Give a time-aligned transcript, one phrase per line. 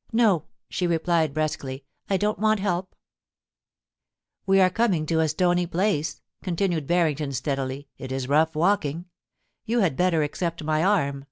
[0.00, 2.96] * No,' she replied brusquely, * I don't want help?
[4.46, 7.88] We are coming to a stony place,' continued Barrington, steadily.
[7.94, 9.04] * It is rough walking.
[9.66, 11.26] You had better accept my arm.'